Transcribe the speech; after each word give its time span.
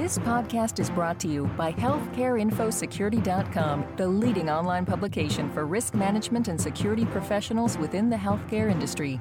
This 0.00 0.16
podcast 0.16 0.80
is 0.80 0.88
brought 0.88 1.20
to 1.20 1.28
you 1.28 1.44
by 1.58 1.72
HealthcareInfoSecurity.com, 1.72 3.96
the 3.98 4.08
leading 4.08 4.48
online 4.48 4.86
publication 4.86 5.52
for 5.52 5.66
risk 5.66 5.92
management 5.92 6.48
and 6.48 6.58
security 6.58 7.04
professionals 7.04 7.76
within 7.76 8.08
the 8.08 8.16
healthcare 8.16 8.70
industry. 8.70 9.20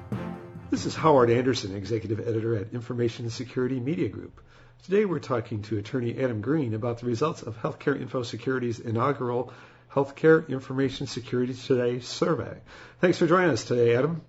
This 0.70 0.86
is 0.86 0.96
Howard 0.96 1.32
Anderson, 1.32 1.76
Executive 1.76 2.26
Editor 2.26 2.56
at 2.56 2.72
Information 2.72 3.30
Security 3.30 3.82
Media 3.82 4.08
Group. 4.08 4.40
Today 4.84 5.04
we're 5.04 5.20
talking 5.20 5.64
to 5.64 5.78
attorney 5.78 6.18
Adam 6.18 6.40
Green 6.40 6.74
about 6.74 7.00
the 7.00 7.08
results 7.08 7.42
of 7.42 7.58
Healthcare 7.58 8.00
Info 8.00 8.24
Security's 8.24 8.80
inaugural 8.80 9.52
Healthcare 9.92 10.48
Information 10.48 11.08
Security 11.08 11.54
Today 11.54 12.00
survey. 12.00 12.58
Thanks 13.02 13.18
for 13.18 13.28
joining 13.28 13.50
us 13.50 13.66
today, 13.66 13.98
Adam. 13.98 14.22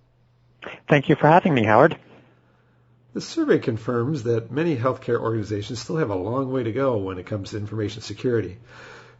Thank 0.88 1.08
you 1.08 1.14
for 1.14 1.28
having 1.28 1.54
me, 1.54 1.62
Howard. 1.62 1.96
The 3.12 3.20
survey 3.20 3.58
confirms 3.58 4.22
that 4.22 4.52
many 4.52 4.76
healthcare 4.76 5.18
organizations 5.18 5.80
still 5.80 5.96
have 5.96 6.10
a 6.10 6.14
long 6.14 6.52
way 6.52 6.62
to 6.62 6.70
go 6.70 6.96
when 6.96 7.18
it 7.18 7.26
comes 7.26 7.50
to 7.50 7.56
information 7.56 8.02
security. 8.02 8.58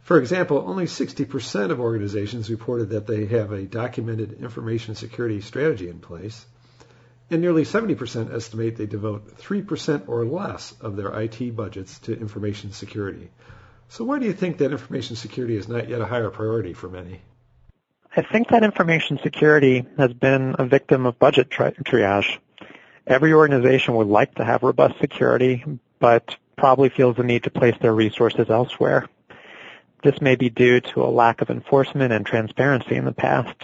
For 0.03 0.17
example, 0.17 0.63
only 0.65 0.85
60% 0.85 1.71
of 1.71 1.79
organizations 1.79 2.49
reported 2.49 2.91
that 2.91 3.05
they 3.05 3.25
have 3.25 3.51
a 3.51 3.63
documented 3.63 4.41
information 4.41 4.95
security 4.95 5.41
strategy 5.41 5.89
in 5.89 5.99
place, 5.99 6.45
and 7.29 7.41
nearly 7.41 7.63
70% 7.63 8.33
estimate 8.33 8.77
they 8.77 8.85
devote 8.85 9.37
3% 9.37 10.07
or 10.07 10.25
less 10.25 10.73
of 10.79 10.95
their 10.95 11.11
IT 11.21 11.55
budgets 11.55 11.99
to 11.99 12.17
information 12.17 12.71
security. 12.71 13.29
So 13.89 14.05
why 14.05 14.19
do 14.19 14.25
you 14.25 14.33
think 14.33 14.57
that 14.59 14.71
information 14.71 15.17
security 15.17 15.57
is 15.57 15.67
not 15.67 15.89
yet 15.89 15.99
a 15.99 16.05
higher 16.05 16.29
priority 16.29 16.73
for 16.73 16.89
many? 16.89 17.21
I 18.15 18.21
think 18.21 18.49
that 18.49 18.63
information 18.63 19.19
security 19.21 19.85
has 19.97 20.13
been 20.13 20.55
a 20.57 20.65
victim 20.65 21.05
of 21.05 21.19
budget 21.19 21.49
tri- 21.49 21.71
triage. 21.71 22.37
Every 23.07 23.33
organization 23.33 23.95
would 23.95 24.07
like 24.07 24.35
to 24.35 24.45
have 24.45 24.63
robust 24.63 24.99
security, 24.99 25.63
but 25.99 26.35
probably 26.55 26.89
feels 26.89 27.17
the 27.17 27.23
need 27.23 27.43
to 27.43 27.49
place 27.49 27.75
their 27.81 27.93
resources 27.93 28.49
elsewhere. 28.49 29.07
This 30.03 30.21
may 30.21 30.35
be 30.35 30.49
due 30.49 30.81
to 30.81 31.03
a 31.03 31.09
lack 31.09 31.41
of 31.41 31.49
enforcement 31.49 32.13
and 32.13 32.25
transparency 32.25 32.95
in 32.95 33.05
the 33.05 33.11
past. 33.11 33.55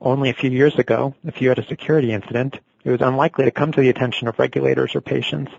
Only 0.00 0.30
a 0.30 0.34
few 0.34 0.50
years 0.50 0.78
ago, 0.78 1.14
if 1.24 1.40
you 1.40 1.48
had 1.48 1.58
a 1.58 1.66
security 1.66 2.12
incident, 2.12 2.60
it 2.84 2.90
was 2.90 3.00
unlikely 3.00 3.46
to 3.46 3.50
come 3.50 3.72
to 3.72 3.80
the 3.80 3.88
attention 3.88 4.28
of 4.28 4.38
regulators 4.38 4.94
or 4.94 5.00
patients, 5.00 5.52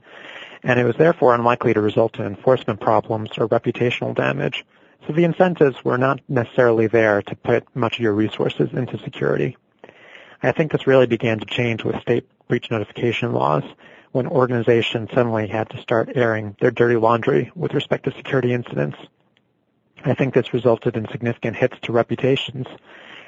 and 0.64 0.80
it 0.80 0.86
was 0.86 0.96
therefore 0.96 1.34
unlikely 1.34 1.74
to 1.74 1.82
result 1.82 2.20
in 2.20 2.26
enforcement 2.26 2.80
problems 2.80 3.32
or 3.38 3.48
reputational 3.48 4.16
damage. 4.16 4.64
So 5.08 5.14
the 5.14 5.24
incentives 5.24 5.84
were 5.84 5.98
not 5.98 6.22
necessarily 6.28 6.88
there 6.88 7.22
to 7.24 7.36
put 7.36 7.76
much 7.76 7.96
of 7.96 8.02
your 8.02 8.14
resources 8.14 8.70
into 8.74 9.00
security. 9.00 9.58
I 10.42 10.52
think 10.52 10.72
this 10.72 10.86
really 10.86 11.08
began 11.08 11.40
to 11.40 11.46
change 11.46 11.84
with 11.84 12.00
state 12.02 12.28
breach 12.48 12.70
notification 12.72 13.34
laws 13.34 13.64
when 14.12 14.28
organizations 14.28 15.10
suddenly 15.14 15.48
had 15.48 15.70
to 15.70 15.82
start 15.82 16.10
airing 16.16 16.56
their 16.62 16.72
dirty 16.72 16.96
laundry 16.96 17.52
with 17.56 17.74
respect 17.74 18.06
to 18.06 18.12
security 18.12 18.54
incidents. 18.54 18.98
I 20.04 20.14
think 20.14 20.34
this 20.34 20.54
resulted 20.54 20.96
in 20.96 21.08
significant 21.10 21.58
hits 21.58 21.76
to 21.84 21.92
reputations, 21.92 22.68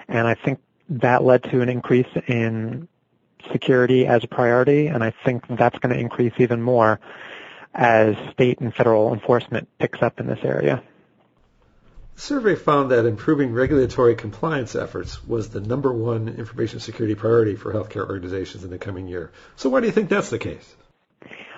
and 0.08 0.28
I 0.28 0.36
think 0.36 0.60
that 0.90 1.24
led 1.24 1.44
to 1.46 1.62
an 1.62 1.70
increase 1.70 2.08
in 2.28 2.88
security 3.52 4.06
as 4.06 4.24
a 4.24 4.28
priority, 4.28 4.88
and 4.88 5.04
I 5.04 5.14
think 5.26 5.44
that's 5.50 5.78
going 5.80 5.94
to 5.94 6.00
increase 6.00 6.34
even 6.38 6.62
more 6.62 7.00
as 7.74 8.16
state 8.32 8.60
and 8.60 8.74
federal 8.74 9.14
enforcement 9.14 9.68
picks 9.80 10.02
up 10.02 10.20
in 10.20 10.28
this 10.28 10.40
area. 10.44 10.84
The 12.18 12.24
survey 12.24 12.56
found 12.56 12.90
that 12.90 13.06
improving 13.06 13.54
regulatory 13.54 14.16
compliance 14.16 14.76
efforts 14.76 15.24
was 15.24 15.50
the 15.50 15.62
number 15.62 15.94
one 15.94 16.28
information 16.30 16.80
security 16.80 17.14
priority 17.14 17.56
for 17.56 17.72
healthcare 17.72 18.10
organizations 18.10 18.64
in 18.64 18.72
the 18.72 18.80
coming 18.80 19.08
year. 19.08 19.32
So 19.56 19.70
why 19.70 19.82
do 19.82 19.86
you 19.86 19.92
think 19.92 20.10
that's 20.10 20.32
the 20.32 20.40
case? 20.40 20.76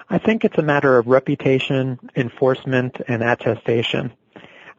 I 0.10 0.18
think 0.18 0.44
it's 0.44 0.58
a 0.58 0.62
matter 0.62 0.98
of 0.98 1.08
reputation, 1.08 1.98
enforcement, 2.14 2.98
and 3.08 3.24
attestation. 3.24 4.12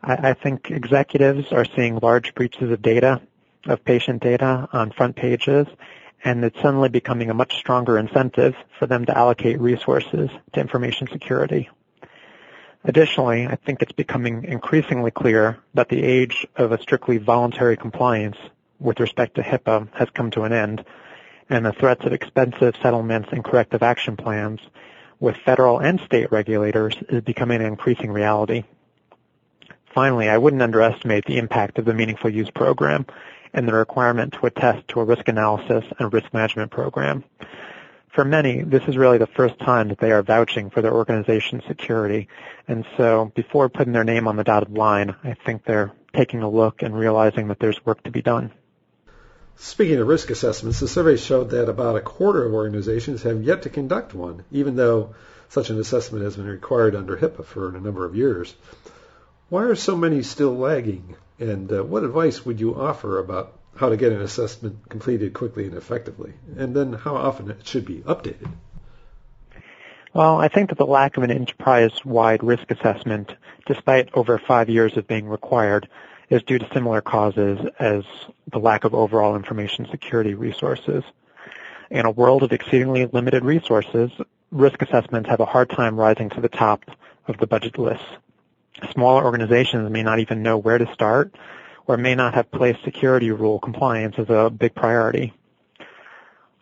I, 0.02 0.30
I 0.30 0.34
think 0.34 0.70
executives 0.70 1.50
are 1.50 1.64
seeing 1.64 1.98
large 1.98 2.34
breaches 2.34 2.70
of 2.70 2.82
data, 2.82 3.22
of 3.64 3.82
patient 3.82 4.22
data 4.22 4.68
on 4.74 4.92
front 4.92 5.16
pages, 5.16 5.66
and 6.22 6.44
it's 6.44 6.60
suddenly 6.60 6.90
becoming 6.90 7.30
a 7.30 7.34
much 7.34 7.56
stronger 7.56 7.96
incentive 7.96 8.54
for 8.78 8.86
them 8.86 9.06
to 9.06 9.16
allocate 9.16 9.58
resources 9.58 10.28
to 10.52 10.60
information 10.60 11.06
security. 11.10 11.70
Additionally, 12.84 13.46
I 13.46 13.56
think 13.56 13.82
it's 13.82 13.92
becoming 13.92 14.44
increasingly 14.44 15.10
clear 15.10 15.58
that 15.74 15.90
the 15.90 16.02
age 16.02 16.46
of 16.56 16.72
a 16.72 16.80
strictly 16.80 17.18
voluntary 17.18 17.76
compliance 17.76 18.38
with 18.78 19.00
respect 19.00 19.34
to 19.34 19.42
HIPAA 19.42 19.88
has 19.94 20.08
come 20.10 20.30
to 20.30 20.44
an 20.44 20.52
end, 20.52 20.84
and 21.50 21.66
the 21.66 21.72
threats 21.72 22.06
of 22.06 22.14
expensive 22.14 22.74
settlements 22.82 23.28
and 23.32 23.44
corrective 23.44 23.82
action 23.82 24.16
plans 24.16 24.60
with 25.18 25.36
federal 25.36 25.78
and 25.78 26.00
state 26.00 26.32
regulators 26.32 26.96
is 27.10 27.22
becoming 27.22 27.60
an 27.60 27.66
increasing 27.66 28.10
reality. 28.10 28.64
Finally, 29.94 30.30
I 30.30 30.38
wouldn't 30.38 30.62
underestimate 30.62 31.26
the 31.26 31.36
impact 31.36 31.78
of 31.78 31.84
the 31.84 31.92
Meaningful 31.92 32.30
Use 32.30 32.50
program 32.50 33.04
and 33.52 33.68
the 33.68 33.74
requirement 33.74 34.32
to 34.34 34.46
attest 34.46 34.88
to 34.88 35.00
a 35.00 35.04
risk 35.04 35.28
analysis 35.28 35.84
and 35.98 36.12
risk 36.12 36.32
management 36.32 36.70
program 36.70 37.24
for 38.14 38.24
many, 38.24 38.62
this 38.62 38.82
is 38.88 38.96
really 38.96 39.18
the 39.18 39.26
first 39.26 39.58
time 39.58 39.88
that 39.88 39.98
they 39.98 40.10
are 40.10 40.22
vouching 40.22 40.70
for 40.70 40.82
their 40.82 40.92
organization's 40.92 41.64
security. 41.66 42.28
And 42.66 42.84
so 42.96 43.30
before 43.34 43.68
putting 43.68 43.92
their 43.92 44.04
name 44.04 44.26
on 44.26 44.36
the 44.36 44.44
dotted 44.44 44.76
line, 44.76 45.14
I 45.22 45.34
think 45.46 45.64
they're 45.64 45.92
taking 46.14 46.42
a 46.42 46.50
look 46.50 46.82
and 46.82 46.98
realizing 46.98 47.48
that 47.48 47.60
there's 47.60 47.84
work 47.84 48.02
to 48.04 48.10
be 48.10 48.22
done. 48.22 48.52
Speaking 49.56 49.98
of 49.98 50.08
risk 50.08 50.30
assessments, 50.30 50.80
the 50.80 50.88
survey 50.88 51.16
showed 51.16 51.50
that 51.50 51.68
about 51.68 51.96
a 51.96 52.00
quarter 52.00 52.44
of 52.44 52.54
organizations 52.54 53.22
have 53.22 53.42
yet 53.42 53.62
to 53.62 53.68
conduct 53.68 54.14
one, 54.14 54.44
even 54.50 54.74
though 54.74 55.14
such 55.50 55.70
an 55.70 55.78
assessment 55.78 56.24
has 56.24 56.36
been 56.36 56.46
required 56.46 56.96
under 56.96 57.16
HIPAA 57.16 57.44
for 57.44 57.68
a 57.68 57.80
number 57.80 58.04
of 58.04 58.16
years. 58.16 58.54
Why 59.50 59.64
are 59.64 59.74
so 59.74 59.96
many 59.96 60.22
still 60.22 60.56
lagging? 60.56 61.16
And 61.38 61.70
uh, 61.72 61.84
what 61.84 62.04
advice 62.04 62.44
would 62.44 62.58
you 62.58 62.74
offer 62.74 63.18
about 63.18 63.59
how 63.76 63.88
to 63.88 63.96
get 63.96 64.12
an 64.12 64.20
assessment 64.20 64.88
completed 64.88 65.32
quickly 65.32 65.66
and 65.66 65.74
effectively, 65.74 66.32
and 66.56 66.74
then 66.74 66.92
how 66.92 67.16
often 67.16 67.50
it 67.50 67.66
should 67.66 67.84
be 67.84 68.00
updated. 68.00 68.50
Well, 70.12 70.38
I 70.38 70.48
think 70.48 70.70
that 70.70 70.78
the 70.78 70.86
lack 70.86 71.16
of 71.16 71.22
an 71.22 71.30
enterprise-wide 71.30 72.42
risk 72.42 72.70
assessment, 72.70 73.32
despite 73.66 74.10
over 74.14 74.38
five 74.38 74.68
years 74.68 74.96
of 74.96 75.06
being 75.06 75.28
required, 75.28 75.88
is 76.28 76.42
due 76.42 76.58
to 76.58 76.68
similar 76.72 77.00
causes 77.00 77.60
as 77.78 78.04
the 78.50 78.58
lack 78.58 78.84
of 78.84 78.94
overall 78.94 79.36
information 79.36 79.86
security 79.90 80.34
resources. 80.34 81.04
In 81.90 82.06
a 82.06 82.10
world 82.10 82.42
of 82.42 82.52
exceedingly 82.52 83.06
limited 83.06 83.44
resources, 83.44 84.10
risk 84.50 84.82
assessments 84.82 85.28
have 85.28 85.40
a 85.40 85.44
hard 85.44 85.70
time 85.70 85.98
rising 85.98 86.28
to 86.30 86.40
the 86.40 86.48
top 86.48 86.84
of 87.26 87.38
the 87.38 87.46
budget 87.46 87.78
list. 87.78 88.04
Smaller 88.92 89.24
organizations 89.24 89.90
may 89.90 90.02
not 90.02 90.18
even 90.18 90.42
know 90.42 90.58
where 90.58 90.78
to 90.78 90.92
start 90.92 91.34
or 91.90 91.96
may 91.96 92.14
not 92.14 92.34
have 92.34 92.48
placed 92.52 92.84
security 92.84 93.32
rule 93.32 93.58
compliance 93.58 94.14
as 94.16 94.30
a 94.30 94.48
big 94.48 94.72
priority. 94.76 95.34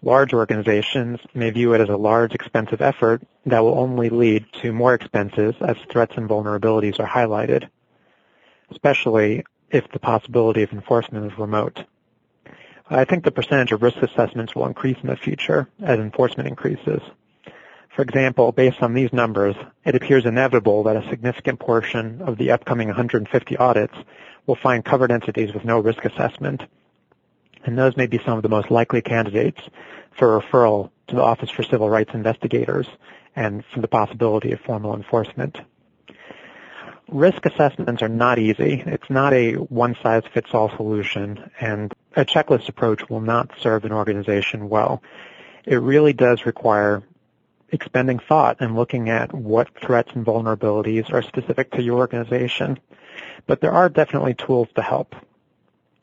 Large 0.01 0.33
organizations 0.33 1.21
may 1.35 1.51
view 1.51 1.75
it 1.75 1.83
as 1.83 1.91
a 1.91 1.99
large, 1.99 2.35
expensive 2.35 2.81
effort 2.81 3.21
that 3.45 3.61
will 3.61 3.79
only 3.79 4.09
lead 4.09 4.47
to 4.63 4.73
more 4.73 4.95
expenses 4.95 5.55
as 5.61 5.77
threats 5.91 6.15
and 6.17 6.31
vulnerabilities 6.31 6.99
are 6.99 7.07
highlighted, 7.07 7.69
especially 8.71 9.45
if 9.71 9.91
the 9.93 9.99
possibility 9.99 10.63
of 10.63 10.73
enforcement 10.73 11.31
is 11.31 11.39
remote. 11.39 11.85
I 12.89 13.05
think 13.05 13.25
the 13.25 13.31
percentage 13.31 13.73
of 13.73 13.83
risk 13.83 13.99
assessments 13.99 14.55
will 14.55 14.65
increase 14.65 14.97
in 15.03 15.09
the 15.09 15.17
future 15.17 15.69
as 15.83 15.99
enforcement 15.99 16.49
increases. 16.49 17.03
For 17.95 18.01
example, 18.01 18.53
based 18.53 18.81
on 18.81 18.95
these 18.95 19.13
numbers, 19.13 19.57
it 19.85 19.95
appears 19.95 20.25
inevitable 20.25 20.85
that 20.85 20.97
a 20.97 21.07
significant 21.11 21.59
portion 21.59 22.23
of 22.23 22.39
the 22.39 22.53
upcoming 22.53 22.89
150 22.89 23.57
audits 23.59 23.95
will 24.49 24.57
find 24.57 24.85
covered 24.85 25.13
entities 25.13 25.53
with 25.53 25.65
no 25.65 25.79
risk 25.79 26.05
assessment, 26.05 26.63
and 27.65 27.79
those 27.79 27.97
may 27.97 28.07
be 28.07 28.19
some 28.25 28.39
of 28.39 28.43
the 28.43 28.49
most 28.49 28.71
likely 28.71 29.03
candidates 29.03 29.61
for 30.17 30.41
referral 30.41 30.91
to 31.07 31.15
the 31.15 31.23
Office 31.23 31.51
for 31.51 31.63
Civil 31.63 31.89
Rights 31.89 32.15
Investigators 32.15 32.89
and 33.37 33.63
for 33.73 33.81
the 33.81 33.89
possibility 33.89 34.53
of 34.53 34.61
formal 34.61 34.97
enforcement. 34.97 35.59
Risk 37.09 37.45
assessments 37.47 38.03
are 38.03 38.09
not 38.09 38.39
easy. 38.39 38.83
It's 38.85 39.09
not 39.11 39.33
a 39.33 39.55
one-size-fits-all 39.55 40.71
solution, 40.77 41.51
and 41.61 41.93
a 42.17 42.25
checklist 42.25 42.69
approach 42.69 43.09
will 43.09 43.21
not 43.21 43.51
serve 43.61 43.85
an 43.85 43.93
organization 43.93 44.69
well. 44.69 45.03
It 45.65 45.77
really 45.77 46.15
does 46.15 46.47
require 46.47 47.03
expending 47.71 48.19
thought 48.19 48.57
and 48.61 48.75
looking 48.75 49.11
at 49.11 49.35
what 49.35 49.69
threats 49.79 50.11
and 50.15 50.25
vulnerabilities 50.25 51.13
are 51.13 51.23
specific 51.23 51.71
to 51.73 51.83
your 51.83 51.99
organization 51.99 52.79
but 53.47 53.61
there 53.61 53.73
are 53.73 53.89
definitely 53.89 54.35
tools 54.35 54.69
to 54.75 54.83
help, 54.83 55.15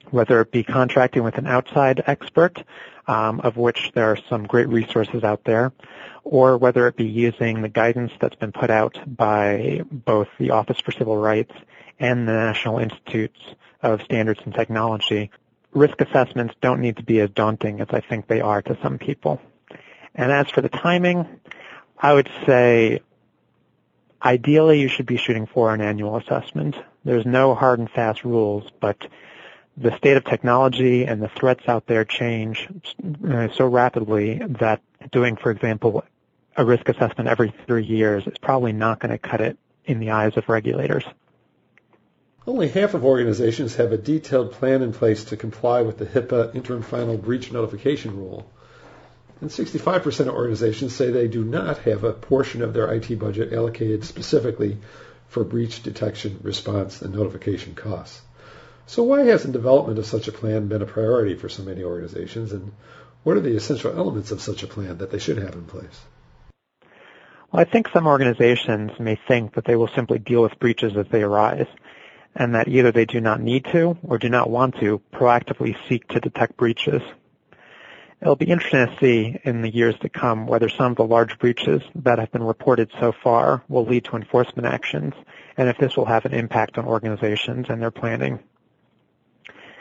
whether 0.10 0.42
it 0.42 0.52
be 0.52 0.64
contracting 0.64 1.24
with 1.24 1.38
an 1.38 1.48
outside 1.48 2.04
expert, 2.08 2.64
um, 3.08 3.40
of 3.42 3.58
which 3.58 3.92
there 3.94 4.12
are 4.12 4.18
some 4.30 4.46
great 4.46 4.68
resources 4.68 5.24
out 5.24 5.44
there, 5.44 5.72
or 6.24 6.58
whether 6.58 6.88
it 6.88 6.96
be 6.96 7.06
using 7.06 7.62
the 7.62 7.70
guidance 7.70 8.12
that's 8.20 8.36
been 8.36 8.52
put 8.52 8.70
out 8.70 8.98
by 9.06 9.82
both 9.92 10.28
the 10.40 10.52
Office 10.52 10.80
for 10.80 10.92
Civil 10.92 11.18
Rights 11.18 11.54
and 12.00 12.28
the 12.28 12.34
National 12.34 12.80
Institutes 12.80 13.40
of 13.82 14.02
Standards 14.02 14.42
and 14.44 14.54
Technology. 14.54 15.32
Risk 15.72 16.02
assessments 16.02 16.56
don't 16.62 16.82
need 16.82 16.98
to 16.98 17.04
be 17.04 17.20
as 17.20 17.30
daunting 17.30 17.82
as 17.82 17.88
I 17.92 18.00
think 18.00 18.28
they 18.28 18.42
are 18.42 18.62
to 18.62 18.78
some 18.82 18.98
people. 18.98 19.42
And 20.16 20.32
as 20.32 20.50
for 20.50 20.62
the 20.62 20.70
timing, 20.70 21.28
I 22.00 22.14
would 22.14 22.30
say 22.46 23.02
Ideally, 24.26 24.82
you 24.82 24.88
should 24.88 25.06
be 25.06 25.18
shooting 25.18 25.46
for 25.46 25.72
an 25.72 25.82
annual 25.82 26.18
assessment. 26.18 26.76
There's 27.06 27.26
no 27.26 27.54
hard 27.54 27.80
and 27.80 27.90
fast 27.90 28.24
rules, 28.24 28.70
but 28.82 29.08
the 29.78 29.96
state 29.98 30.18
of 30.18 30.26
technology 30.26 31.06
and 31.06 31.22
the 31.22 31.30
threats 31.30 31.68
out 31.68 31.86
there 31.86 32.04
change 32.04 32.68
uh, 33.30 33.50
so 33.56 33.68
rapidly 33.68 34.42
that 34.60 34.82
doing, 35.12 35.36
for 35.36 35.52
example, 35.52 36.04
a 36.58 36.66
risk 36.66 36.90
assessment 36.90 37.30
every 37.30 37.54
three 37.68 37.86
years 37.86 38.26
is 38.26 38.38
probably 38.42 38.74
not 38.74 39.00
going 39.00 39.12
to 39.12 39.18
cut 39.18 39.42
it 39.42 39.58
in 39.86 40.00
the 40.00 40.12
eyes 40.12 40.36
of 40.36 40.50
regulators. 40.50 41.04
Only 42.48 42.70
half 42.70 42.94
of 42.94 43.04
organizations 43.04 43.76
have 43.76 43.92
a 43.92 43.98
detailed 43.98 44.52
plan 44.54 44.82
in 44.82 44.94
place 44.94 45.26
to 45.26 45.38
comply 45.38 45.82
with 45.82 45.98
the 45.98 46.06
HIPAA 46.06 46.56
interim 46.56 46.82
final 46.82 47.18
breach 47.18 47.52
notification 47.52 48.16
rule. 48.16 48.50
And 49.42 49.50
65% 49.50 50.22
of 50.22 50.30
organizations 50.30 50.96
say 50.96 51.12
they 51.12 51.28
do 51.28 51.44
not 51.44 51.80
have 51.80 52.04
a 52.04 52.14
portion 52.14 52.62
of 52.62 52.74
their 52.74 52.92
IT 52.94 53.20
budget 53.20 53.52
allocated 53.52 54.06
specifically 54.06 54.78
for 55.28 55.44
breach 55.44 55.84
detection, 55.84 56.40
response, 56.44 57.02
and 57.02 57.14
notification 57.14 57.76
costs. 57.76 58.22
So 58.88 59.04
why 59.04 59.24
hasn't 59.24 59.54
development 59.54 59.98
of 60.00 60.06
such 60.06 60.28
a 60.28 60.32
plan 60.32 60.68
been 60.68 60.82
a 60.82 60.86
priority 60.86 61.36
for 61.36 61.50
so 61.50 61.64
many 61.64 61.84
organizations, 61.84 62.52
and 62.52 62.72
what 63.24 63.36
are 63.36 63.42
the 63.42 63.56
essential 63.56 63.92
elements 63.98 64.32
of 64.32 64.42
such 64.42 64.62
a 64.64 64.68
plan 64.68 65.00
that 65.00 65.12
they 65.12 65.20
should 65.20 65.38
have 65.38 65.56
in 65.56 65.66
place? 65.66 66.02
Well, 67.52 67.62
I 67.62 67.64
think 67.64 67.88
some 67.94 68.06
organizations 68.06 68.92
may 69.00 69.18
think 69.28 69.56
that 69.56 69.66
they 69.66 69.76
will 69.76 69.90
simply 69.96 70.20
deal 70.20 70.42
with 70.44 70.60
breaches 70.60 70.96
as 70.96 71.08
they 71.08 71.24
arise, 71.24 71.68
and 72.36 72.54
that 72.54 72.68
either 72.68 72.92
they 72.92 73.06
do 73.06 73.22
not 73.22 73.42
need 73.42 73.66
to 73.72 73.98
or 74.04 74.18
do 74.18 74.30
not 74.30 74.50
want 74.50 74.80
to 74.82 75.02
proactively 75.12 75.76
seek 75.90 76.08
to 76.10 76.20
detect 76.20 76.58
breaches. 76.58 77.02
It'll 78.26 78.36
be 78.36 78.50
interesting 78.50 78.88
to 78.88 78.98
see 79.00 79.40
in 79.44 79.62
the 79.62 79.70
years 79.70 79.94
to 80.00 80.10
come 80.10 80.48
whether 80.48 80.68
some 80.68 80.94
of 80.94 80.98
the 80.98 81.06
large 81.06 81.38
breaches 81.38 81.84
that 81.94 82.18
have 82.18 82.32
been 82.32 82.42
reported 82.42 82.90
so 83.00 83.12
far 83.12 83.64
will 83.70 83.86
lead 83.86 84.06
to 84.06 84.16
enforcement 84.16 84.66
actions 84.66 85.14
and 85.58 85.70
if 85.70 85.78
this 85.78 85.96
will 85.96 86.06
have 86.06 86.26
an 86.26 86.34
impact 86.34 86.80
on 86.80 86.88
organizations 86.88 87.68
and 87.70 87.80
their 87.80 87.92
planning. 87.92 88.40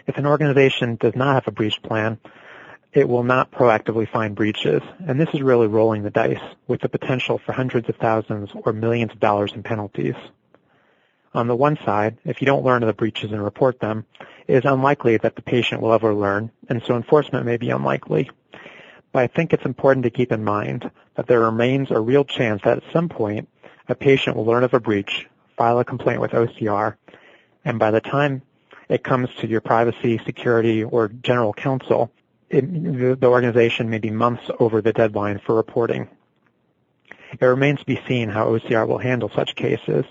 If 0.06 0.18
an 0.18 0.26
organization 0.26 0.96
does 0.96 1.16
not 1.16 1.36
have 1.36 1.48
a 1.48 1.52
breach 1.52 1.80
plan, 1.82 2.18
it 2.92 3.08
will 3.08 3.22
not 3.22 3.50
proactively 3.50 4.06
find 4.06 4.36
breaches, 4.36 4.82
and 5.08 5.18
this 5.18 5.30
is 5.32 5.40
really 5.40 5.66
rolling 5.66 6.02
the 6.02 6.10
dice 6.10 6.36
with 6.68 6.82
the 6.82 6.90
potential 6.90 7.38
for 7.38 7.52
hundreds 7.52 7.88
of 7.88 7.96
thousands 7.96 8.50
or 8.54 8.74
millions 8.74 9.12
of 9.12 9.20
dollars 9.20 9.54
in 9.54 9.62
penalties. 9.62 10.16
On 11.32 11.46
the 11.46 11.56
one 11.56 11.78
side, 11.86 12.18
if 12.26 12.42
you 12.42 12.46
don't 12.46 12.62
learn 12.62 12.82
of 12.82 12.88
the 12.88 12.92
breaches 12.92 13.32
and 13.32 13.42
report 13.42 13.80
them, 13.80 14.04
is 14.46 14.64
unlikely 14.64 15.16
that 15.18 15.36
the 15.36 15.42
patient 15.42 15.80
will 15.80 15.92
ever 15.92 16.14
learn, 16.14 16.50
and 16.68 16.82
so 16.82 16.96
enforcement 16.96 17.46
may 17.46 17.56
be 17.56 17.70
unlikely. 17.70 18.30
But 19.12 19.22
I 19.22 19.26
think 19.28 19.52
it's 19.52 19.64
important 19.64 20.04
to 20.04 20.10
keep 20.10 20.32
in 20.32 20.44
mind 20.44 20.90
that 21.14 21.26
there 21.26 21.40
remains 21.40 21.90
a 21.90 22.00
real 22.00 22.24
chance 22.24 22.62
that 22.64 22.78
at 22.78 22.92
some 22.92 23.08
point 23.08 23.48
a 23.88 23.94
patient 23.94 24.36
will 24.36 24.44
learn 24.44 24.64
of 24.64 24.74
a 24.74 24.80
breach, 24.80 25.28
file 25.56 25.78
a 25.78 25.84
complaint 25.84 26.20
with 26.20 26.32
OCR, 26.32 26.96
and 27.64 27.78
by 27.78 27.90
the 27.90 28.00
time 28.00 28.42
it 28.88 29.04
comes 29.04 29.28
to 29.36 29.46
your 29.46 29.60
privacy, 29.60 30.20
security, 30.24 30.84
or 30.84 31.08
general 31.08 31.52
counsel, 31.52 32.10
it, 32.50 33.20
the 33.20 33.28
organization 33.28 33.88
may 33.88 33.98
be 33.98 34.10
months 34.10 34.50
over 34.60 34.82
the 34.82 34.92
deadline 34.92 35.38
for 35.38 35.54
reporting. 35.54 36.08
It 37.40 37.44
remains 37.44 37.80
to 37.80 37.86
be 37.86 38.00
seen 38.06 38.28
how 38.28 38.46
OCR 38.46 38.86
will 38.86 38.98
handle 38.98 39.30
such 39.34 39.56
cases, 39.56 40.04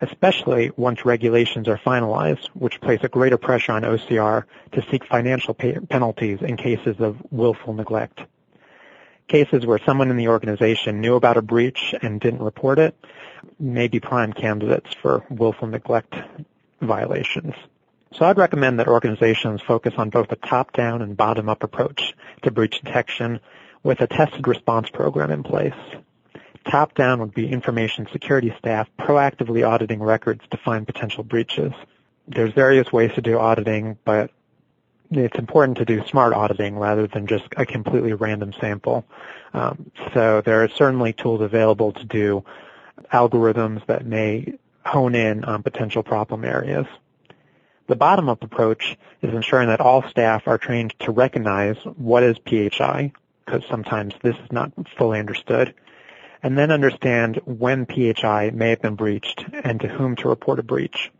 especially 0.00 0.70
once 0.76 1.04
regulations 1.04 1.68
are 1.68 1.78
finalized, 1.78 2.46
which 2.54 2.80
place 2.80 3.00
a 3.02 3.08
greater 3.08 3.36
pressure 3.36 3.72
on 3.72 3.82
OCR 3.82 4.44
to 4.72 4.82
seek 4.90 5.04
financial 5.04 5.54
penalties 5.54 6.40
in 6.42 6.56
cases 6.56 6.96
of 7.00 7.18
willful 7.30 7.74
neglect. 7.74 8.20
Cases 9.28 9.66
where 9.66 9.78
someone 9.84 10.10
in 10.10 10.16
the 10.16 10.28
organization 10.28 11.00
knew 11.00 11.14
about 11.14 11.36
a 11.36 11.42
breach 11.42 11.94
and 12.02 12.20
didn't 12.20 12.42
report 12.42 12.78
it 12.78 12.96
may 13.58 13.88
be 13.88 14.00
prime 14.00 14.32
candidates 14.32 14.92
for 15.00 15.24
willful 15.30 15.68
neglect 15.68 16.14
violations. 16.80 17.54
So 18.12 18.24
I'd 18.24 18.38
recommend 18.38 18.80
that 18.80 18.88
organizations 18.88 19.62
focus 19.62 19.94
on 19.96 20.10
both 20.10 20.32
a 20.32 20.36
top-down 20.36 21.00
and 21.00 21.16
bottom-up 21.16 21.62
approach 21.62 22.14
to 22.42 22.50
breach 22.50 22.80
detection 22.80 23.38
with 23.82 24.00
a 24.00 24.06
tested 24.06 24.48
response 24.48 24.90
program 24.90 25.30
in 25.30 25.42
place. 25.42 25.74
Top 26.70 26.94
down 26.94 27.18
would 27.18 27.34
be 27.34 27.50
information 27.50 28.06
security 28.12 28.54
staff 28.58 28.88
proactively 28.96 29.68
auditing 29.68 30.00
records 30.00 30.42
to 30.52 30.56
find 30.56 30.86
potential 30.86 31.24
breaches. 31.24 31.72
There's 32.28 32.52
various 32.52 32.92
ways 32.92 33.10
to 33.14 33.20
do 33.20 33.40
auditing, 33.40 33.98
but 34.04 34.30
it's 35.10 35.36
important 35.36 35.78
to 35.78 35.84
do 35.84 36.06
smart 36.06 36.32
auditing 36.32 36.78
rather 36.78 37.08
than 37.08 37.26
just 37.26 37.44
a 37.56 37.66
completely 37.66 38.12
random 38.12 38.52
sample. 38.60 39.04
Um, 39.52 39.90
so 40.14 40.42
there 40.42 40.62
are 40.62 40.68
certainly 40.68 41.12
tools 41.12 41.40
available 41.40 41.90
to 41.92 42.04
do 42.04 42.44
algorithms 43.12 43.84
that 43.86 44.06
may 44.06 44.54
hone 44.86 45.16
in 45.16 45.44
on 45.44 45.64
potential 45.64 46.04
problem 46.04 46.44
areas. 46.44 46.86
The 47.88 47.96
bottom-up 47.96 48.44
approach 48.44 48.96
is 49.22 49.34
ensuring 49.34 49.66
that 49.70 49.80
all 49.80 50.08
staff 50.08 50.46
are 50.46 50.58
trained 50.58 50.94
to 51.00 51.10
recognize 51.10 51.76
what 51.96 52.22
is 52.22 52.36
PHI, 52.46 53.10
because 53.44 53.64
sometimes 53.68 54.14
this 54.22 54.36
is 54.36 54.52
not 54.52 54.70
fully 54.96 55.18
understood, 55.18 55.74
and 56.42 56.56
then 56.56 56.70
understand 56.70 57.40
when 57.44 57.86
PHI 57.86 58.50
may 58.50 58.70
have 58.70 58.82
been 58.82 58.94
breached 58.94 59.44
and 59.52 59.80
to 59.80 59.88
whom 59.88 60.16
to 60.16 60.28
report 60.28 60.58
a 60.58 60.62
breach. 60.62 61.10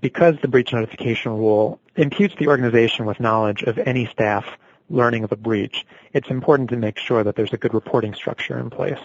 Because 0.00 0.36
the 0.40 0.48
breach 0.48 0.72
notification 0.72 1.32
rule 1.32 1.80
imputes 1.96 2.34
the 2.38 2.48
organization 2.48 3.04
with 3.04 3.20
knowledge 3.20 3.62
of 3.62 3.78
any 3.78 4.06
staff 4.06 4.46
learning 4.88 5.24
of 5.24 5.32
a 5.32 5.36
breach, 5.36 5.86
it's 6.12 6.30
important 6.30 6.70
to 6.70 6.76
make 6.76 6.98
sure 6.98 7.22
that 7.22 7.36
there's 7.36 7.52
a 7.52 7.58
good 7.58 7.74
reporting 7.74 8.14
structure 8.14 8.58
in 8.58 8.70
place. 8.70 8.98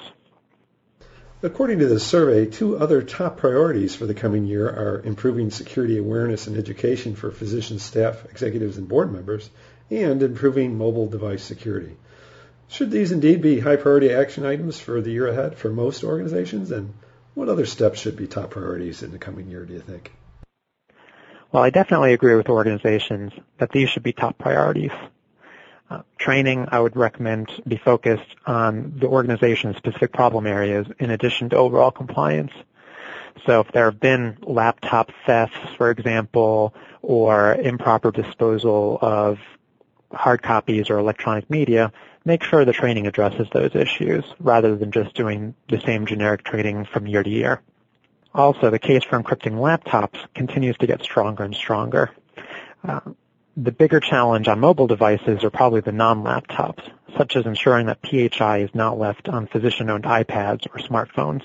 According 1.44 1.80
to 1.80 1.88
the 1.88 2.00
survey, 2.00 2.46
two 2.46 2.78
other 2.78 3.04
top 3.04 3.38
priorities 3.38 3.94
for 3.94 4.06
the 4.06 4.14
coming 4.14 4.46
year 4.46 4.68
are 4.68 5.02
improving 5.04 5.52
security 5.52 5.98
awareness 5.98 6.48
and 6.48 6.58
education 6.58 7.16
for 7.16 7.30
physicians, 7.30 7.84
staff, 7.84 8.26
executives, 8.26 8.78
and 8.78 8.88
board 8.88 9.12
members, 9.12 9.50
and 9.92 10.24
improving 10.24 10.78
mobile 10.78 11.08
device 11.08 11.44
security. 11.44 11.98
Should 12.68 12.92
these 12.92 13.12
indeed 13.12 13.42
be 13.42 13.60
high 13.60 13.76
priority 13.76 14.12
action 14.12 14.46
items 14.46 14.80
for 14.80 15.02
the 15.02 15.12
year 15.12 15.28
ahead 15.28 15.58
for 15.58 15.70
most 15.70 16.04
organizations? 16.04 16.72
And 16.72 16.94
what 17.34 17.50
other 17.50 17.66
steps 17.66 18.00
should 18.00 18.16
be 18.16 18.28
top 18.28 18.52
priorities 18.52 19.04
in 19.04 19.12
the 19.12 19.18
coming 19.18 19.50
year, 19.50 19.66
do 19.66 19.74
you 19.74 19.80
think? 19.80 20.12
Well, 21.52 21.64
I 21.64 21.70
definitely 21.70 22.14
agree 22.14 22.36
with 22.36 22.50
organizations 22.50 23.32
that 23.60 23.72
these 23.72 23.90
should 23.90 24.04
be 24.04 24.14
top 24.14 24.38
priorities. 24.38 24.92
Uh, 25.90 26.02
training, 26.18 26.68
I 26.72 26.80
would 26.80 26.98
recommend 26.98 27.52
be 27.68 27.78
focused 27.78 28.36
on 28.46 28.96
the 29.00 29.08
organization's 29.08 29.78
specific 29.78 30.12
problem 30.12 30.48
areas 30.48 30.88
in 31.00 31.12
addition 31.12 31.50
to 31.52 31.58
overall 31.58 31.92
compliance. 31.92 32.52
So 33.46 33.60
if 33.60 33.72
there 33.72 33.86
have 33.86 34.00
been 34.00 34.38
laptop 34.42 35.12
thefts, 35.28 35.58
for 35.78 35.92
example, 35.92 36.74
or 37.02 37.54
improper 37.54 38.12
disposal 38.12 38.98
of 39.02 39.38
hard 40.12 40.42
copies 40.42 40.90
or 40.90 40.98
electronic 40.98 41.50
media, 41.50 41.92
make 42.26 42.44
sure 42.44 42.66
the 42.66 42.74
training 42.74 43.08
addresses 43.08 43.48
those 43.54 43.76
issues 43.76 44.26
rather 44.40 44.76
than 44.76 44.92
just 44.92 45.16
doing 45.16 45.56
the 45.70 45.80
same 45.82 46.06
generic 46.06 46.44
training 46.44 46.86
from 46.86 47.08
year 47.08 47.24
to 47.24 47.30
year. 47.30 47.62
Also, 48.34 48.70
the 48.70 48.80
case 48.80 49.04
for 49.04 49.22
encrypting 49.22 49.54
laptops 49.54 50.18
continues 50.34 50.76
to 50.78 50.88
get 50.88 51.02
stronger 51.02 51.44
and 51.44 51.56
stronger. 51.56 52.12
Uh, 52.84 53.00
the 53.56 53.72
bigger 53.72 54.02
challenge 54.02 54.50
on 54.50 54.60
mobile 54.60 54.88
devices 54.88 55.44
are 55.44 55.50
probably 55.50 55.80
the 55.80 55.94
non-laptops, 55.94 56.92
such 57.18 57.38
as 57.38 57.46
ensuring 57.46 57.86
that 57.86 58.02
PHI 58.02 58.58
is 58.64 58.70
not 58.74 59.00
left 59.00 59.30
on 59.30 59.48
physician-owned 59.48 60.04
iPads 60.04 60.68
or 60.68 60.80
smartphones. 60.80 61.44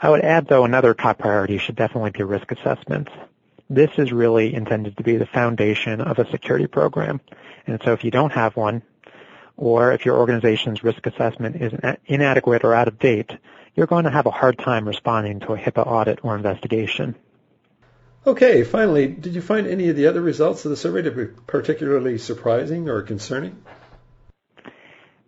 I 0.00 0.10
would 0.10 0.22
add, 0.22 0.48
though, 0.48 0.64
another 0.64 0.94
top 0.94 1.18
priority 1.18 1.58
should 1.58 1.76
definitely 1.76 2.10
be 2.10 2.24
risk 2.24 2.50
assessments. 2.50 3.12
This 3.70 3.90
is 3.98 4.10
really 4.10 4.54
intended 4.54 4.96
to 4.96 5.02
be 5.04 5.16
the 5.16 5.26
foundation 5.26 6.00
of 6.00 6.18
a 6.18 6.28
security 6.30 6.66
program. 6.66 7.20
And 7.66 7.80
so 7.84 7.92
if 7.92 8.02
you 8.02 8.10
don't 8.10 8.32
have 8.32 8.56
one, 8.56 8.82
or 9.58 9.92
if 9.92 10.06
your 10.06 10.16
organization's 10.16 10.82
risk 10.82 11.04
assessment 11.06 11.56
is 11.60 11.72
inadequate 12.06 12.64
or 12.64 12.72
out 12.72 12.88
of 12.88 12.98
date, 12.98 13.36
you're 13.74 13.88
going 13.88 14.04
to 14.04 14.10
have 14.10 14.26
a 14.26 14.30
hard 14.30 14.56
time 14.56 14.86
responding 14.86 15.40
to 15.40 15.52
a 15.52 15.58
HIPAA 15.58 15.86
audit 15.86 16.20
or 16.24 16.36
investigation. 16.36 17.16
Okay, 18.26 18.62
finally, 18.62 19.08
did 19.08 19.34
you 19.34 19.42
find 19.42 19.66
any 19.66 19.88
of 19.88 19.96
the 19.96 20.06
other 20.06 20.20
results 20.20 20.64
of 20.64 20.70
the 20.70 20.76
survey 20.76 21.02
to 21.02 21.10
be 21.10 21.26
particularly 21.46 22.18
surprising 22.18 22.88
or 22.88 23.02
concerning? 23.02 23.60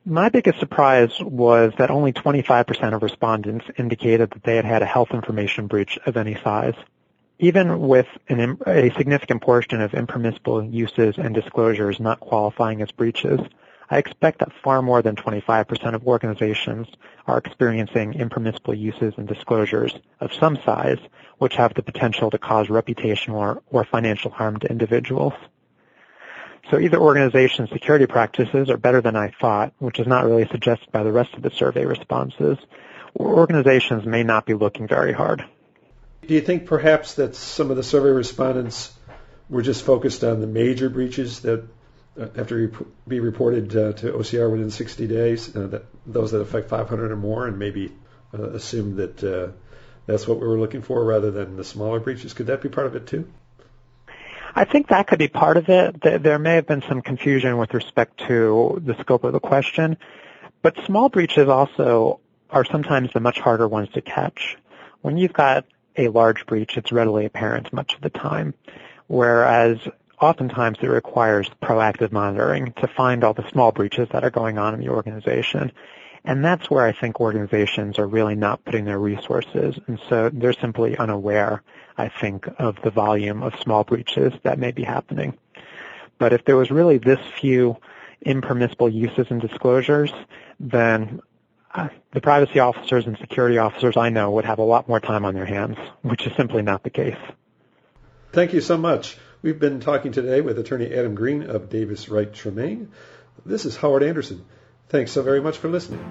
My 0.04 0.28
biggest 0.28 0.60
surprise 0.60 1.12
was 1.20 1.72
that 1.78 1.90
only 1.90 2.12
25% 2.12 2.94
of 2.94 3.02
respondents 3.02 3.66
indicated 3.76 4.30
that 4.30 4.44
they 4.44 4.56
had 4.56 4.64
had 4.64 4.82
a 4.82 4.86
health 4.86 5.10
information 5.12 5.66
breach 5.66 5.98
of 6.06 6.16
any 6.16 6.36
size. 6.42 6.74
Even 7.38 7.80
with 7.80 8.06
an, 8.28 8.58
a 8.66 8.90
significant 8.96 9.42
portion 9.42 9.80
of 9.80 9.94
impermissible 9.94 10.64
uses 10.64 11.16
and 11.18 11.34
disclosures 11.34 11.98
not 11.98 12.20
qualifying 12.20 12.82
as 12.82 12.90
breaches, 12.92 13.40
I 13.90 13.98
expect 13.98 14.38
that 14.38 14.52
far 14.62 14.82
more 14.82 15.02
than 15.02 15.16
25% 15.16 15.94
of 15.94 16.06
organizations 16.06 16.86
are 17.26 17.38
experiencing 17.38 18.14
impermissible 18.14 18.74
uses 18.74 19.14
and 19.16 19.26
disclosures 19.26 19.92
of 20.20 20.32
some 20.32 20.58
size, 20.64 20.98
which 21.38 21.56
have 21.56 21.74
the 21.74 21.82
potential 21.82 22.30
to 22.30 22.38
cause 22.38 22.68
reputational 22.68 23.34
or, 23.34 23.62
or 23.66 23.84
financial 23.84 24.30
harm 24.30 24.58
to 24.60 24.70
individuals. 24.70 25.32
So 26.70 26.78
either 26.78 26.98
organization's 26.98 27.70
security 27.70 28.06
practices 28.06 28.70
are 28.70 28.76
better 28.76 29.00
than 29.00 29.16
I 29.16 29.32
thought, 29.40 29.72
which 29.78 29.98
is 29.98 30.06
not 30.06 30.24
really 30.24 30.46
suggested 30.46 30.92
by 30.92 31.02
the 31.02 31.10
rest 31.10 31.34
of 31.34 31.42
the 31.42 31.50
survey 31.50 31.84
responses, 31.84 32.58
or 33.14 33.34
organizations 33.38 34.06
may 34.06 34.22
not 34.22 34.46
be 34.46 34.54
looking 34.54 34.86
very 34.86 35.12
hard. 35.12 35.44
Do 36.24 36.34
you 36.34 36.40
think 36.42 36.66
perhaps 36.66 37.14
that 37.14 37.34
some 37.34 37.72
of 37.72 37.76
the 37.76 37.82
survey 37.82 38.10
respondents 38.10 38.92
were 39.48 39.62
just 39.62 39.84
focused 39.84 40.22
on 40.22 40.40
the 40.40 40.46
major 40.46 40.88
breaches 40.88 41.40
that 41.40 41.64
have 42.20 42.48
to 42.48 42.92
be 43.08 43.20
reported 43.20 43.76
uh, 43.76 43.92
to 43.94 44.12
OCR 44.12 44.50
within 44.50 44.70
60 44.70 45.06
days, 45.06 45.54
uh, 45.54 45.66
that 45.68 45.84
those 46.06 46.32
that 46.32 46.40
affect 46.40 46.68
500 46.68 47.10
or 47.10 47.16
more, 47.16 47.46
and 47.46 47.58
maybe 47.58 47.92
uh, 48.32 48.50
assumed 48.50 48.96
that 48.96 49.24
uh, 49.24 49.52
that's 50.06 50.26
what 50.26 50.40
we 50.40 50.46
were 50.46 50.58
looking 50.58 50.82
for 50.82 51.04
rather 51.04 51.30
than 51.30 51.56
the 51.56 51.64
smaller 51.64 52.00
breaches? 52.00 52.34
Could 52.34 52.48
that 52.48 52.62
be 52.62 52.68
part 52.68 52.86
of 52.86 52.96
it 52.96 53.06
too? 53.06 53.30
I 54.54 54.64
think 54.64 54.88
that 54.88 55.06
could 55.06 55.18
be 55.18 55.28
part 55.28 55.56
of 55.56 55.68
it. 55.68 56.00
There 56.02 56.38
may 56.38 56.56
have 56.56 56.66
been 56.66 56.82
some 56.82 57.02
confusion 57.02 57.56
with 57.56 57.72
respect 57.72 58.18
to 58.26 58.82
the 58.84 58.96
scope 59.00 59.24
of 59.24 59.32
the 59.32 59.40
question, 59.40 59.96
but 60.62 60.76
small 60.86 61.08
breaches 61.08 61.48
also 61.48 62.20
are 62.50 62.64
sometimes 62.64 63.12
the 63.12 63.20
much 63.20 63.38
harder 63.38 63.68
ones 63.68 63.88
to 63.94 64.00
catch. 64.00 64.56
When 65.02 65.16
you've 65.16 65.32
got 65.32 65.66
a 65.96 66.08
large 66.08 66.46
breach, 66.46 66.76
it's 66.76 66.90
readily 66.90 67.26
apparent 67.26 67.72
much 67.72 67.94
of 67.94 68.00
the 68.00 68.10
time, 68.10 68.54
whereas 69.06 69.78
oftentimes 70.20 70.78
it 70.82 70.86
requires 70.86 71.50
proactive 71.62 72.12
monitoring 72.12 72.72
to 72.74 72.88
find 72.88 73.24
all 73.24 73.34
the 73.34 73.48
small 73.50 73.72
breaches 73.72 74.08
that 74.12 74.24
are 74.24 74.30
going 74.30 74.58
on 74.58 74.74
in 74.74 74.80
the 74.80 74.88
organization. 74.88 75.72
And 76.24 76.44
that's 76.44 76.70
where 76.70 76.84
I 76.84 76.92
think 76.92 77.20
organizations 77.20 77.98
are 77.98 78.06
really 78.06 78.34
not 78.34 78.64
putting 78.64 78.84
their 78.84 78.98
resources. 78.98 79.78
And 79.86 79.98
so 80.08 80.30
they're 80.30 80.52
simply 80.52 80.96
unaware, 80.96 81.62
I 81.96 82.08
think, 82.08 82.46
of 82.58 82.76
the 82.82 82.90
volume 82.90 83.42
of 83.42 83.58
small 83.60 83.84
breaches 83.84 84.32
that 84.42 84.58
may 84.58 84.72
be 84.72 84.84
happening. 84.84 85.38
But 86.18 86.34
if 86.34 86.44
there 86.44 86.56
was 86.56 86.70
really 86.70 86.98
this 86.98 87.20
few 87.40 87.78
impermissible 88.20 88.90
uses 88.90 89.28
and 89.30 89.40
disclosures, 89.40 90.12
then 90.58 91.22
uh, 91.74 91.88
the 92.12 92.20
privacy 92.20 92.58
officers 92.58 93.06
and 93.06 93.16
security 93.16 93.56
officers 93.56 93.96
I 93.96 94.10
know 94.10 94.32
would 94.32 94.44
have 94.44 94.58
a 94.58 94.64
lot 94.64 94.88
more 94.88 95.00
time 95.00 95.24
on 95.24 95.34
their 95.34 95.46
hands, 95.46 95.78
which 96.02 96.26
is 96.26 96.36
simply 96.36 96.60
not 96.60 96.82
the 96.82 96.90
case. 96.90 97.16
Thank 98.32 98.52
you 98.52 98.60
so 98.60 98.76
much. 98.76 99.16
We've 99.42 99.58
been 99.58 99.80
talking 99.80 100.12
today 100.12 100.42
with 100.42 100.58
attorney 100.58 100.92
Adam 100.92 101.14
Green 101.14 101.44
of 101.44 101.70
Davis 101.70 102.10
Wright 102.10 102.30
Tremaine. 102.32 102.90
This 103.46 103.64
is 103.64 103.76
Howard 103.76 104.02
Anderson. 104.02 104.44
Thanks 104.88 105.12
so 105.12 105.22
very 105.22 105.40
much 105.40 105.56
for 105.56 105.68
listening. 105.68 106.04